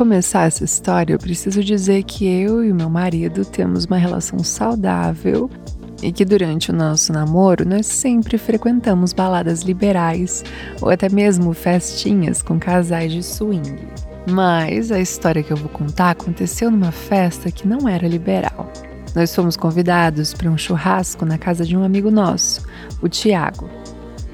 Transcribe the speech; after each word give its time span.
Começar 0.00 0.46
essa 0.46 0.64
história, 0.64 1.12
eu 1.12 1.18
preciso 1.18 1.62
dizer 1.62 2.04
que 2.04 2.26
eu 2.26 2.64
e 2.64 2.72
meu 2.72 2.88
marido 2.88 3.44
temos 3.44 3.84
uma 3.84 3.98
relação 3.98 4.38
saudável 4.38 5.50
e 6.02 6.10
que 6.10 6.24
durante 6.24 6.70
o 6.70 6.74
nosso 6.74 7.12
namoro 7.12 7.68
nós 7.68 7.84
sempre 7.84 8.38
frequentamos 8.38 9.12
baladas 9.12 9.60
liberais 9.60 10.42
ou 10.80 10.88
até 10.88 11.10
mesmo 11.10 11.52
festinhas 11.52 12.40
com 12.40 12.58
casais 12.58 13.12
de 13.12 13.22
swing. 13.22 13.76
Mas 14.26 14.90
a 14.90 14.98
história 14.98 15.42
que 15.42 15.52
eu 15.52 15.56
vou 15.58 15.68
contar 15.68 16.12
aconteceu 16.12 16.70
numa 16.70 16.92
festa 16.92 17.50
que 17.50 17.68
não 17.68 17.86
era 17.86 18.08
liberal. 18.08 18.72
Nós 19.14 19.34
fomos 19.34 19.54
convidados 19.54 20.32
para 20.32 20.48
um 20.48 20.56
churrasco 20.56 21.26
na 21.26 21.36
casa 21.36 21.66
de 21.66 21.76
um 21.76 21.84
amigo 21.84 22.10
nosso, 22.10 22.66
o 23.02 23.08
Tiago. 23.08 23.68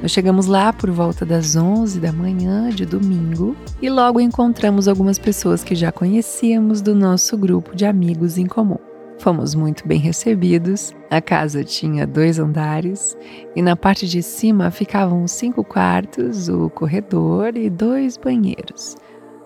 Nós 0.06 0.12
chegamos 0.12 0.46
lá 0.46 0.73
por 0.73 0.88
volta 0.88 1.27
das 1.27 1.56
11 1.56 1.98
da 1.98 2.12
manhã 2.12 2.70
de 2.70 2.87
domingo 2.87 3.56
e 3.83 3.91
logo 3.91 4.20
encontramos 4.20 4.87
algumas 4.87 5.19
pessoas 5.19 5.65
que 5.65 5.74
já 5.74 5.91
conhecíamos 5.91 6.80
do 6.80 6.95
nosso 6.95 7.37
grupo 7.37 7.74
de 7.74 7.85
amigos 7.85 8.38
em 8.38 8.46
comum. 8.46 8.79
Fomos 9.18 9.52
muito 9.57 9.84
bem 9.84 9.99
recebidos. 9.99 10.95
A 11.10 11.21
casa 11.21 11.65
tinha 11.65 12.07
dois 12.07 12.38
andares 12.38 13.18
e 13.57 13.60
na 13.60 13.74
parte 13.74 14.07
de 14.07 14.23
cima 14.23 14.71
ficavam 14.71 15.27
cinco 15.27 15.65
quartos, 15.65 16.49
o 16.49 16.71
corredor 16.71 17.57
e 17.57 17.68
dois 17.68 18.16
banheiros. 18.16 18.96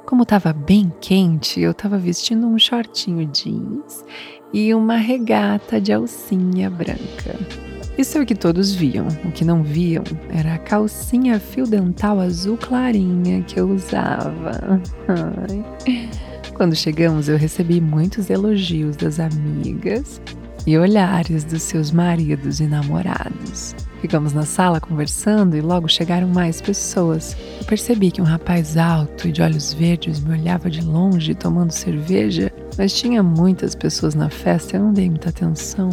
Como 0.05 0.25
estava 0.25 0.53
bem 0.53 0.92
quente, 1.00 1.58
eu 1.58 1.70
estava 1.70 1.97
vestindo 1.97 2.47
um 2.47 2.58
shortinho 2.58 3.25
jeans 3.25 4.05
e 4.53 4.75
uma 4.75 4.97
regata 4.97 5.81
de 5.81 5.91
alcinha 5.91 6.69
branca. 6.69 7.59
Isso 8.01 8.17
é 8.17 8.23
o 8.23 8.25
que 8.25 8.34
todos 8.34 8.73
viam. 8.73 9.09
O 9.27 9.31
que 9.31 9.45
não 9.45 9.62
viam 9.62 10.03
era 10.31 10.55
a 10.55 10.59
calcinha 10.59 11.39
fio 11.39 11.67
dental 11.67 12.19
azul 12.19 12.56
clarinha 12.56 13.43
que 13.43 13.61
eu 13.61 13.69
usava. 13.69 14.81
Ai. 15.06 16.09
Quando 16.55 16.75
chegamos, 16.75 17.28
eu 17.28 17.37
recebi 17.37 17.78
muitos 17.78 18.31
elogios 18.31 18.97
das 18.97 19.21
amigas 19.21 20.19
e 20.67 20.78
olhares 20.78 21.45
dos 21.45 21.61
seus 21.62 21.91
maridos 21.91 22.59
e 22.59 22.67
namorados. 22.67 23.77
Ficamos 24.01 24.33
na 24.33 24.47
sala 24.47 24.81
conversando 24.81 25.55
e 25.55 25.61
logo 25.61 25.87
chegaram 25.87 26.28
mais 26.28 26.62
pessoas. 26.62 27.37
Eu 27.59 27.67
percebi 27.67 28.11
que 28.11 28.23
um 28.23 28.25
rapaz 28.25 28.78
alto 28.78 29.28
e 29.28 29.33
de 29.33 29.43
olhos 29.43 29.75
verdes 29.75 30.21
me 30.21 30.39
olhava 30.39 30.71
de 30.71 30.81
longe 30.81 31.34
tomando 31.34 31.71
cerveja, 31.71 32.51
mas 32.78 32.95
tinha 32.95 33.23
muitas 33.23 33.75
pessoas 33.75 34.15
na 34.15 34.31
festa 34.31 34.75
e 34.75 34.81
eu 34.81 34.84
não 34.84 34.93
dei 34.95 35.11
muita 35.11 35.28
atenção. 35.28 35.91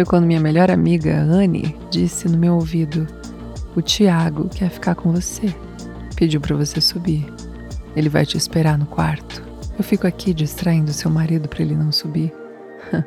Foi 0.00 0.04
quando 0.06 0.24
minha 0.24 0.40
melhor 0.40 0.70
amiga, 0.70 1.14
Anne, 1.14 1.76
disse 1.90 2.26
no 2.26 2.38
meu 2.38 2.54
ouvido: 2.54 3.06
O 3.76 3.82
Tiago 3.82 4.48
quer 4.48 4.70
ficar 4.70 4.94
com 4.94 5.12
você. 5.12 5.54
Pediu 6.16 6.40
para 6.40 6.56
você 6.56 6.80
subir. 6.80 7.30
Ele 7.94 8.08
vai 8.08 8.24
te 8.24 8.34
esperar 8.34 8.78
no 8.78 8.86
quarto. 8.86 9.42
Eu 9.76 9.84
fico 9.84 10.06
aqui 10.06 10.32
distraindo 10.32 10.90
seu 10.90 11.10
marido 11.10 11.50
para 11.50 11.60
ele 11.60 11.74
não 11.74 11.92
subir. 11.92 12.32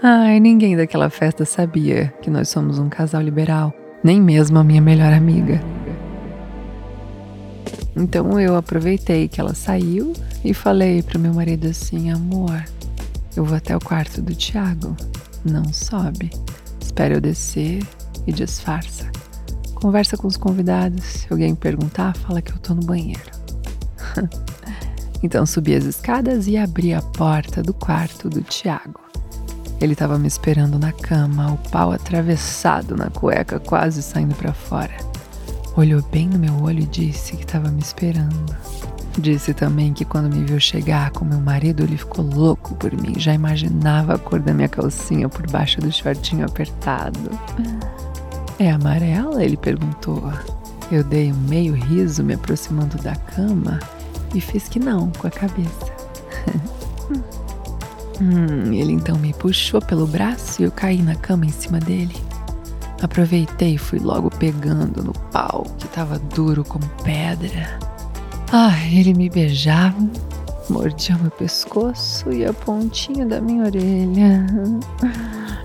Ai, 0.00 0.38
ninguém 0.38 0.76
daquela 0.76 1.10
festa 1.10 1.44
sabia 1.44 2.14
que 2.22 2.30
nós 2.30 2.48
somos 2.48 2.78
um 2.78 2.88
casal 2.88 3.20
liberal, 3.20 3.74
nem 4.00 4.20
mesmo 4.20 4.60
a 4.60 4.62
minha 4.62 4.80
melhor 4.80 5.12
amiga. 5.12 5.60
Então 7.96 8.38
eu 8.38 8.54
aproveitei 8.54 9.26
que 9.26 9.40
ela 9.40 9.56
saiu 9.56 10.12
e 10.44 10.54
falei 10.54 11.02
para 11.02 11.18
meu 11.18 11.34
marido 11.34 11.66
assim: 11.66 12.12
amor, 12.12 12.62
eu 13.36 13.44
vou 13.44 13.56
até 13.56 13.76
o 13.76 13.80
quarto 13.80 14.22
do 14.22 14.36
Tiago. 14.36 14.96
Não 15.44 15.72
sobe. 15.72 16.30
Espera 16.80 17.14
eu 17.14 17.20
descer 17.20 17.86
e 18.26 18.32
disfarça. 18.32 19.10
Conversa 19.74 20.16
com 20.16 20.26
os 20.26 20.36
convidados. 20.36 21.04
Se 21.04 21.26
alguém 21.30 21.54
perguntar, 21.54 22.16
fala 22.16 22.40
que 22.40 22.52
eu 22.52 22.58
tô 22.58 22.74
no 22.74 22.82
banheiro. 22.84 23.20
então 25.22 25.44
subi 25.44 25.74
as 25.74 25.84
escadas 25.84 26.46
e 26.46 26.56
abri 26.56 26.94
a 26.94 27.02
porta 27.02 27.62
do 27.62 27.74
quarto 27.74 28.30
do 28.30 28.42
Tiago. 28.42 29.00
Ele 29.80 29.92
estava 29.92 30.18
me 30.18 30.26
esperando 30.26 30.78
na 30.78 30.92
cama, 30.92 31.52
o 31.52 31.58
pau 31.68 31.92
atravessado 31.92 32.96
na 32.96 33.10
cueca, 33.10 33.60
quase 33.60 34.02
saindo 34.02 34.34
para 34.34 34.54
fora. 34.54 34.96
Olhou 35.76 36.00
bem 36.10 36.28
no 36.28 36.38
meu 36.38 36.62
olho 36.62 36.80
e 36.80 36.86
disse 36.86 37.36
que 37.36 37.42
estava 37.42 37.68
me 37.68 37.82
esperando. 37.82 38.56
Disse 39.18 39.54
também 39.54 39.92
que 39.92 40.04
quando 40.04 40.34
me 40.34 40.44
viu 40.44 40.58
chegar 40.58 41.10
com 41.12 41.24
meu 41.24 41.38
marido, 41.38 41.84
ele 41.84 41.96
ficou 41.96 42.24
louco 42.24 42.74
por 42.74 42.92
mim. 42.92 43.14
Já 43.16 43.32
imaginava 43.32 44.14
a 44.14 44.18
cor 44.18 44.40
da 44.40 44.52
minha 44.52 44.68
calcinha 44.68 45.28
por 45.28 45.48
baixo 45.50 45.80
do 45.80 45.90
shortinho 45.90 46.44
apertado. 46.44 47.30
É 48.58 48.70
amarela? 48.70 49.44
Ele 49.44 49.56
perguntou. 49.56 50.32
Eu 50.90 51.04
dei 51.04 51.32
um 51.32 51.36
meio 51.48 51.74
riso 51.74 52.24
me 52.24 52.34
aproximando 52.34 52.96
da 52.98 53.14
cama 53.14 53.78
e 54.34 54.40
fiz 54.40 54.68
que 54.68 54.80
não 54.80 55.10
com 55.10 55.28
a 55.28 55.30
cabeça. 55.30 55.94
hum, 58.20 58.72
ele 58.72 58.92
então 58.92 59.16
me 59.16 59.32
puxou 59.32 59.80
pelo 59.80 60.06
braço 60.06 60.60
e 60.60 60.64
eu 60.64 60.72
caí 60.72 61.00
na 61.00 61.14
cama 61.14 61.46
em 61.46 61.50
cima 61.50 61.78
dele. 61.78 62.16
Aproveitei 63.00 63.74
e 63.74 63.78
fui 63.78 63.98
logo 63.98 64.30
pegando 64.30 65.04
no 65.04 65.12
pau, 65.30 65.66
que 65.78 65.86
estava 65.86 66.18
duro 66.18 66.64
como 66.64 66.88
pedra. 67.04 67.78
Ai, 68.56 68.98
ele 68.98 69.14
me 69.14 69.28
beijava, 69.28 69.98
mordia 70.70 71.18
meu 71.18 71.30
pescoço 71.32 72.30
e 72.30 72.44
a 72.44 72.52
pontinha 72.52 73.26
da 73.26 73.40
minha 73.40 73.64
orelha. 73.64 74.46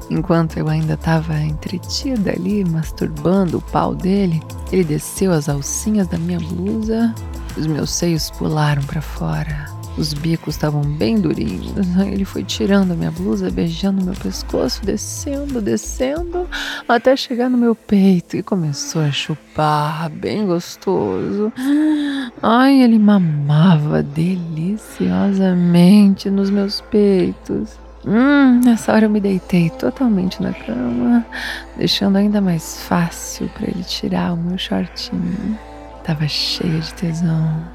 Enquanto 0.09 0.57
eu 0.57 0.67
ainda 0.67 0.95
estava 0.95 1.39
entretida 1.39 2.31
ali, 2.31 2.65
masturbando 2.65 3.59
o 3.59 3.61
pau 3.61 3.93
dele, 3.93 4.41
ele 4.71 4.83
desceu 4.83 5.31
as 5.31 5.47
alcinhas 5.47 6.07
da 6.07 6.17
minha 6.17 6.39
blusa, 6.39 7.13
os 7.55 7.67
meus 7.67 7.91
seios 7.91 8.31
pularam 8.31 8.81
para 8.81 9.03
fora. 9.03 9.67
Os 9.99 10.13
bicos 10.13 10.55
estavam 10.55 10.81
bem 10.81 11.19
durinhos. 11.19 11.73
Ele 12.09 12.23
foi 12.23 12.45
tirando 12.45 12.93
a 12.93 12.95
minha 12.95 13.11
blusa, 13.11 13.51
beijando 13.51 14.01
meu 14.01 14.13
pescoço, 14.13 14.85
descendo, 14.85 15.61
descendo, 15.61 16.47
até 16.87 17.17
chegar 17.17 17.49
no 17.49 17.57
meu 17.57 17.75
peito 17.75 18.37
e 18.37 18.43
começou 18.43 19.01
a 19.01 19.11
chupar, 19.11 20.09
bem 20.09 20.47
gostoso. 20.47 21.51
Ai, 22.41 22.81
ele 22.81 22.97
mamava 22.97 24.01
deliciosamente 24.01 26.29
nos 26.29 26.49
meus 26.49 26.79
peitos. 26.79 27.77
Hum, 28.05 28.61
nessa 28.63 28.93
hora 28.93 29.07
eu 29.07 29.09
me 29.09 29.19
deitei 29.19 29.69
totalmente 29.69 30.41
na 30.41 30.53
cama, 30.53 31.25
deixando 31.75 32.15
ainda 32.15 32.39
mais 32.39 32.83
fácil 32.83 33.49
para 33.49 33.67
ele 33.67 33.83
tirar 33.83 34.31
o 34.31 34.37
meu 34.37 34.57
shortinho. 34.57 35.59
Tava 36.05 36.25
cheia 36.25 36.79
de 36.79 36.93
tesão. 36.93 37.67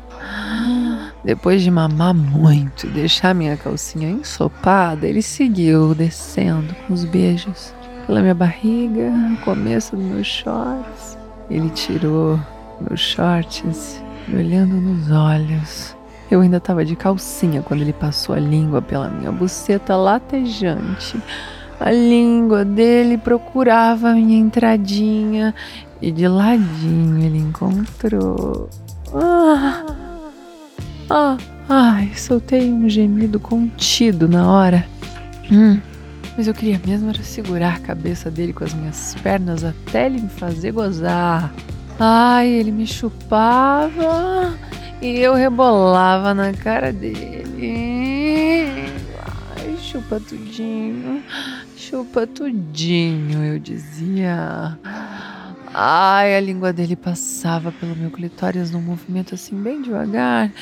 Depois 1.25 1.63
de 1.63 1.71
mamar 1.71 2.13
muito 2.13 2.87
e 2.87 2.91
deixar 2.91 3.35
minha 3.35 3.57
calcinha 3.57 4.11
ensopada, 4.11 5.07
ele 5.07 5.23
seguiu 5.23 5.95
descendo 5.95 6.75
com 6.87 6.93
os 6.93 7.05
beijos 7.05 7.73
pela 8.07 8.21
minha 8.21 8.35
barriga, 8.35 9.09
no 9.11 9.39
começo 9.39 9.97
dos 9.97 10.05
meus 10.05 10.27
shorts. 10.27 11.17
Ele 11.49 11.71
tirou 11.71 12.39
meus 12.79 13.01
shorts, 13.01 14.03
me 14.29 14.37
olhando 14.37 14.75
nos 14.75 15.11
olhos. 15.11 15.97
Eu 16.31 16.43
ainda 16.43 16.59
estava 16.59 16.85
de 16.85 16.95
calcinha 16.95 17.63
quando 17.63 17.81
ele 17.81 17.93
passou 17.95 18.35
a 18.35 18.39
língua 18.39 18.83
pela 18.83 19.09
minha 19.09 19.33
buceta 19.33 19.97
latejante. 19.97 21.19
A 21.81 21.91
língua 21.91 22.67
dele 22.67 23.17
procurava 23.17 24.11
a 24.11 24.15
minha 24.15 24.39
entradinha 24.39 25.55
e 26.03 26.13
de 26.13 26.29
ladinho 26.29 27.23
ele 27.25 27.39
encontrou. 27.39 28.69
Ah! 29.15 30.04
Ah, 31.11 31.37
ai, 31.69 32.13
soltei 32.15 32.73
um 32.73 32.89
gemido 32.89 33.39
contido 33.39 34.29
na 34.29 34.51
hora. 34.51 34.87
Hum, 35.51 35.81
mas 36.37 36.47
eu 36.49 36.55
queria 36.55 36.81
mesmo 36.87 37.11
era 37.11 37.23
segurar 37.23 37.77
a 37.77 37.81
cabeça 37.81 38.31
dele 38.31 38.53
com 38.53 38.65
as 38.65 38.75
minhas 38.75 39.15
pernas 39.23 39.63
até 39.63 40.07
ele 40.07 40.23
me 40.23 40.29
fazer 40.29 40.73
gozar. 40.73 41.53
Ai, 41.99 42.49
ele 42.49 42.73
me 42.73 42.87
chupava 42.87 44.55
e 45.01 45.21
eu 45.21 45.35
rebolava 45.35 46.35
na 46.35 46.53
cara 46.53 46.93
dele. 46.93 47.45
Ai, 49.57 49.77
chupa 49.79 50.19
tudinho, 50.19 51.23
chupa 51.77 52.27
tudinho, 52.27 53.45
eu 53.45 53.59
dizia. 53.59 54.79
Ai, 55.77 56.37
a 56.37 56.41
língua 56.41 56.73
dele 56.73 56.95
passava 56.95 57.73
pelo 57.73 57.97
meu 57.97 58.09
clitóris 58.09 58.71
num 58.71 58.81
movimento 58.81 59.35
assim 59.35 59.61
bem 59.61 59.83
devagar, 59.83 60.53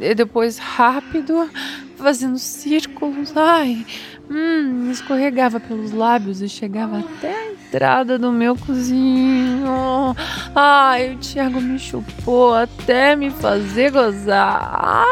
e 0.00 0.14
depois 0.14 0.56
rápido, 0.56 1.50
fazendo 1.96 2.38
círculos. 2.38 3.36
Ai, 3.36 3.84
hum, 4.30 4.90
escorregava 4.90 5.60
pelos 5.60 5.92
lábios 5.92 6.40
e 6.40 6.48
chegava 6.48 7.00
até 7.00 7.34
a 7.34 7.52
entrada 7.52 8.18
do 8.18 8.32
meu 8.32 8.56
cozinho. 8.56 10.16
Ai, 10.54 11.16
o 11.16 11.18
Thiago 11.18 11.60
me 11.60 11.78
chupou 11.78 12.54
até 12.54 13.14
me 13.14 13.28
fazer 13.28 13.90
gozar. 13.90 15.04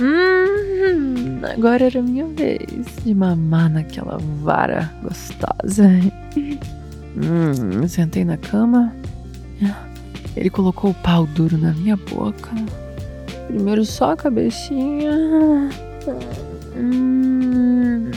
Hum, 0.00 1.42
agora 1.54 1.84
era 1.84 2.00
minha 2.00 2.24
vez 2.26 2.86
de 3.04 3.14
mamar 3.14 3.68
naquela 3.68 4.16
vara 4.42 4.90
gostosa. 5.02 5.90
Hum, 7.16 7.86
sentei 7.86 8.24
na 8.24 8.36
cama. 8.36 8.92
Ele 10.36 10.50
colocou 10.50 10.90
o 10.90 10.94
pau 10.94 11.26
duro 11.26 11.56
na 11.56 11.72
minha 11.72 11.96
boca. 11.96 12.50
Primeiro 13.46 13.84
só 13.84 14.12
a 14.12 14.16
cabecinha. 14.16 15.12
Hum, 16.76 18.10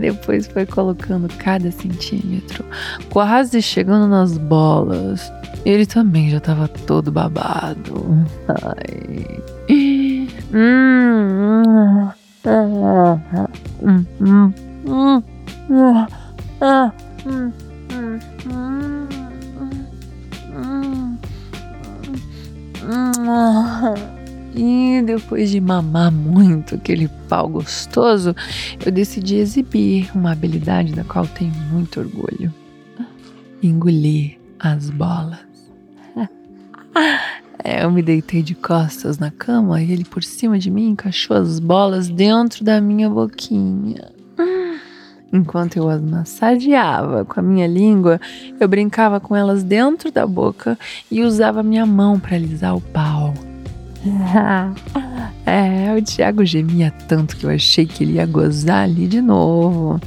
depois 0.00 0.46
foi 0.46 0.66
colocando 0.66 1.28
cada 1.38 1.70
centímetro, 1.70 2.64
quase 3.10 3.62
chegando 3.62 4.06
nas 4.06 4.36
bolas. 4.36 5.32
Ele 5.64 5.86
também 5.86 6.30
já 6.30 6.40
tava 6.40 6.68
todo 6.68 7.10
babado. 7.10 8.26
Ai. 8.48 9.38
E 24.54 25.02
depois 25.04 25.50
de 25.50 25.60
mamar 25.60 26.10
muito 26.10 26.74
aquele 26.74 27.08
pau 27.28 27.48
gostoso, 27.48 28.34
eu 28.84 28.90
decidi 28.90 29.36
exibir 29.36 30.10
uma 30.14 30.32
habilidade 30.32 30.92
da 30.92 31.04
qual 31.04 31.26
tenho 31.26 31.54
muito 31.70 32.00
orgulho: 32.00 32.52
engolir 33.62 34.38
as 34.58 34.90
bolas. 34.90 35.46
É, 37.62 37.84
eu 37.84 37.90
me 37.90 38.02
deitei 38.02 38.40
de 38.40 38.54
costas 38.54 39.18
na 39.18 39.30
cama 39.30 39.82
e 39.82 39.92
ele 39.92 40.04
por 40.04 40.22
cima 40.22 40.58
de 40.58 40.70
mim 40.70 40.90
encaixou 40.90 41.36
as 41.36 41.58
bolas 41.58 42.08
dentro 42.08 42.64
da 42.64 42.80
minha 42.80 43.10
boquinha. 43.10 44.17
Enquanto 45.32 45.76
eu 45.76 45.88
as 45.90 46.00
massageava 46.00 47.24
com 47.24 47.38
a 47.38 47.42
minha 47.42 47.66
língua, 47.66 48.18
eu 48.58 48.66
brincava 48.66 49.20
com 49.20 49.36
elas 49.36 49.62
dentro 49.62 50.10
da 50.10 50.26
boca 50.26 50.78
e 51.10 51.22
usava 51.22 51.62
minha 51.62 51.84
mão 51.84 52.18
para 52.18 52.36
alisar 52.36 52.74
o 52.74 52.80
pau. 52.80 53.34
é, 55.44 55.94
o 55.94 56.00
Tiago 56.00 56.44
gemia 56.44 56.92
tanto 57.06 57.36
que 57.36 57.44
eu 57.44 57.50
achei 57.50 57.84
que 57.84 58.04
ele 58.04 58.14
ia 58.14 58.24
gozar 58.24 58.84
ali 58.84 59.06
de 59.06 59.20
novo. 59.20 60.00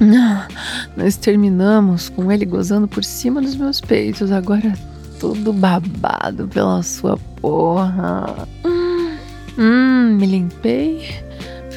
Nós 0.96 1.16
terminamos 1.16 2.08
com 2.08 2.32
ele 2.32 2.46
gozando 2.46 2.88
por 2.88 3.04
cima 3.04 3.42
dos 3.42 3.54
meus 3.54 3.80
peitos, 3.80 4.32
agora 4.32 4.72
tudo 5.20 5.52
babado 5.52 6.48
pela 6.48 6.82
sua 6.82 7.18
porra. 7.40 8.48
Hum, 9.58 10.16
me 10.18 10.26
limpei 10.26 11.23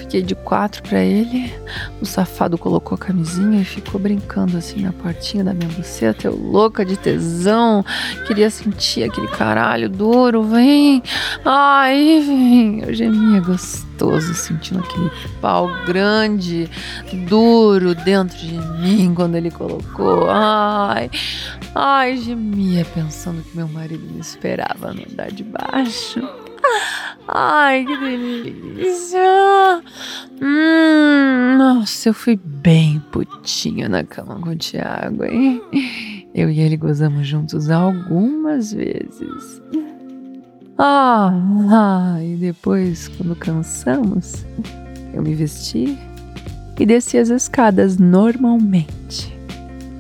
Fiquei 0.08 0.22
de 0.22 0.36
quatro 0.36 0.82
para 0.84 1.04
ele. 1.04 1.54
O 2.02 2.06
safado 2.06 2.58
colocou 2.58 2.96
a 2.96 2.98
camisinha 2.98 3.62
e 3.62 3.66
ficou 3.66 4.00
brincando 4.00 4.56
assim 4.56 4.82
na 4.82 4.94
portinha 4.94 5.44
da 5.44 5.54
minha 5.54 5.68
buceta. 5.68 6.28
Eu 6.28 6.36
louca 6.38 6.86
de 6.86 6.96
tesão. 6.96 7.84
Queria 8.26 8.50
sentir 8.50 9.04
aquele 9.04 9.28
caralho 9.28 9.90
duro. 9.90 10.44
Vem. 10.44 11.04
Ai, 11.44 12.24
vem. 12.26 12.84
Eu 12.84 12.94
gemia 12.94 13.42
gostoso, 13.42 14.34
sentindo 14.34 14.80
aquele 14.80 15.12
pau 15.42 15.70
grande, 15.86 16.70
duro 17.28 17.94
dentro 17.94 18.38
de 18.38 18.58
mim 18.80 19.14
quando 19.14 19.36
ele 19.36 19.52
colocou. 19.52 20.30
Ai. 20.30 21.12
Ai, 21.76 22.16
gemia 22.16 22.86
pensando 22.96 23.44
que 23.44 23.58
meu 23.58 23.68
marido 23.68 24.08
me 24.10 24.22
esperava 24.22 24.94
no 24.94 25.04
andar 25.04 25.34
de 25.34 25.44
baixo. 25.44 26.22
Ai, 27.28 27.86
que 27.86 27.98
delícia! 27.98 29.20
Hum, 30.42 31.58
nossa, 31.58 32.10
eu 32.10 32.14
fui 32.14 32.40
bem 32.42 33.02
putinha 33.12 33.90
na 33.90 34.04
cama 34.04 34.40
com 34.40 34.52
o 34.52 34.56
Thiago, 34.56 35.26
hein? 35.26 35.62
Eu 36.34 36.50
e 36.50 36.60
ele 36.60 36.78
gozamos 36.78 37.28
juntos 37.28 37.70
algumas 37.70 38.72
vezes. 38.72 39.62
Ah, 40.78 41.34
ah, 41.72 42.18
e 42.24 42.36
depois, 42.36 43.08
quando 43.10 43.36
cansamos, 43.36 44.46
eu 45.14 45.22
me 45.22 45.34
vesti 45.34 45.98
e 46.80 46.86
desci 46.86 47.18
as 47.18 47.30
escadas 47.30 47.98
normalmente. 47.98 49.36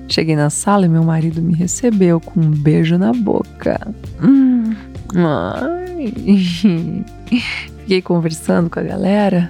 Cheguei 0.07 0.35
na 0.35 0.50
sala 0.50 0.85
e 0.85 0.89
meu 0.89 1.03
marido 1.03 1.41
me 1.41 1.53
recebeu 1.53 2.21
com 2.21 2.39
um 2.39 2.51
beijo 2.51 2.97
na 2.97 3.12
boca. 3.12 3.94
Hum, 4.21 4.74
ai. 5.15 5.76
Fiquei 7.80 8.02
conversando 8.02 8.70
com 8.70 8.80
a 8.80 8.84
galera, 8.84 9.50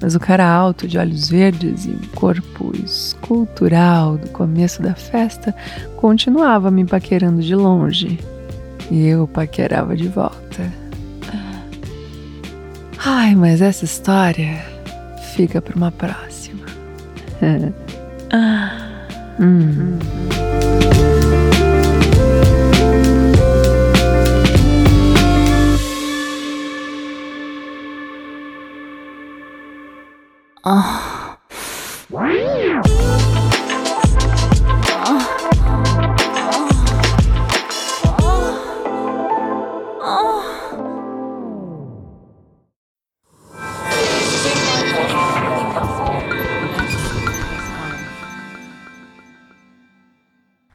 mas 0.00 0.14
o 0.14 0.20
cara 0.20 0.48
alto 0.48 0.86
de 0.86 0.98
olhos 0.98 1.28
verdes 1.28 1.86
e 1.86 1.90
um 1.90 2.08
corpo 2.14 2.72
escultural 2.84 4.18
do 4.18 4.28
começo 4.30 4.82
da 4.82 4.94
festa 4.94 5.54
continuava 5.96 6.70
me 6.70 6.84
paquerando 6.84 7.40
de 7.40 7.54
longe. 7.54 8.18
E 8.90 9.06
eu 9.06 9.26
paquerava 9.28 9.96
de 9.96 10.08
volta. 10.08 10.72
Ai, 13.04 13.34
mas 13.34 13.62
essa 13.62 13.84
história 13.84 14.64
fica 15.34 15.62
para 15.62 15.76
uma 15.76 15.92
próxima. 15.92 16.66
hum. 19.40 20.27